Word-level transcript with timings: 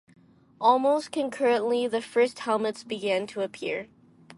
Almost 0.59 1.11
concurrently, 1.11 1.85
the 1.87 2.01
first 2.01 2.39
helmets 2.39 2.83
began 2.83 3.27
to 3.27 3.41
appear. 3.41 3.87